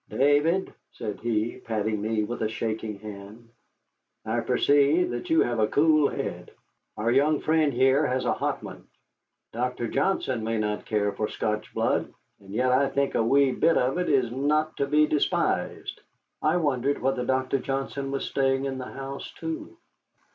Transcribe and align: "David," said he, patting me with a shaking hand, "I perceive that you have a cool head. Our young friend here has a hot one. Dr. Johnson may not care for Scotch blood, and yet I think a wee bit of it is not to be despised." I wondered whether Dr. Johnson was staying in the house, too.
"David," 0.09 0.73
said 0.93 1.19
he, 1.19 1.59
patting 1.59 2.01
me 2.01 2.23
with 2.23 2.41
a 2.41 2.49
shaking 2.49 2.97
hand, 3.01 3.47
"I 4.25 4.39
perceive 4.39 5.11
that 5.11 5.29
you 5.29 5.41
have 5.41 5.59
a 5.59 5.67
cool 5.67 6.09
head. 6.09 6.49
Our 6.97 7.11
young 7.11 7.39
friend 7.39 7.71
here 7.71 8.07
has 8.07 8.25
a 8.25 8.33
hot 8.33 8.63
one. 8.63 8.87
Dr. 9.53 9.87
Johnson 9.87 10.43
may 10.43 10.57
not 10.57 10.87
care 10.87 11.11
for 11.11 11.27
Scotch 11.27 11.71
blood, 11.71 12.11
and 12.39 12.49
yet 12.51 12.71
I 12.71 12.89
think 12.89 13.13
a 13.13 13.21
wee 13.21 13.51
bit 13.51 13.77
of 13.77 13.99
it 13.99 14.09
is 14.09 14.31
not 14.31 14.75
to 14.77 14.87
be 14.87 15.05
despised." 15.05 16.01
I 16.41 16.57
wondered 16.57 16.99
whether 16.99 17.23
Dr. 17.23 17.59
Johnson 17.59 18.09
was 18.09 18.25
staying 18.25 18.65
in 18.65 18.79
the 18.79 18.85
house, 18.91 19.31
too. 19.33 19.77